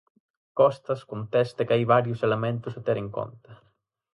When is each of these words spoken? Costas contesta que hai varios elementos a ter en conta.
Costas 0.59 1.01
contesta 1.11 1.65
que 1.67 1.75
hai 1.75 1.83
varios 1.95 2.19
elementos 2.27 2.73
a 2.75 2.81
ter 2.87 2.97
en 3.03 3.09
conta. 3.17 3.51